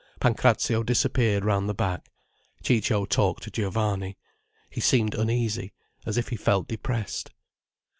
Pancrazio 0.19 0.81
disappeared 0.81 1.45
round 1.45 1.69
the 1.69 1.75
back. 1.75 2.09
Ciccio 2.63 3.05
talked 3.05 3.43
to 3.43 3.51
Giovanni. 3.51 4.17
He 4.67 4.81
seemed 4.81 5.13
uneasy, 5.13 5.73
as 6.07 6.17
if 6.17 6.29
he 6.29 6.37
felt 6.37 6.67
depressed. 6.67 7.29